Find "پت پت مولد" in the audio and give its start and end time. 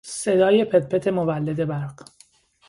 0.65-1.65